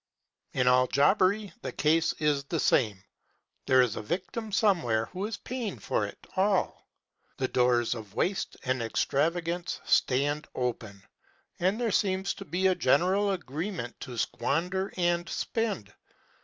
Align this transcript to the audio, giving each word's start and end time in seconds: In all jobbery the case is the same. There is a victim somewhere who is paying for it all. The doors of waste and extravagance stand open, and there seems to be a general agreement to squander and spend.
In 0.53 0.67
all 0.67 0.87
jobbery 0.87 1.53
the 1.61 1.71
case 1.71 2.13
is 2.13 2.45
the 2.45 2.59
same. 2.59 3.03
There 3.67 3.83
is 3.83 3.95
a 3.95 4.01
victim 4.01 4.51
somewhere 4.51 5.05
who 5.05 5.27
is 5.27 5.37
paying 5.37 5.77
for 5.77 6.07
it 6.07 6.17
all. 6.35 6.87
The 7.37 7.47
doors 7.47 7.93
of 7.93 8.15
waste 8.15 8.57
and 8.65 8.81
extravagance 8.81 9.79
stand 9.85 10.47
open, 10.55 11.03
and 11.59 11.79
there 11.79 11.91
seems 11.91 12.33
to 12.33 12.45
be 12.45 12.65
a 12.65 12.73
general 12.73 13.29
agreement 13.29 13.99
to 13.99 14.17
squander 14.17 14.91
and 14.97 15.29
spend. 15.29 15.93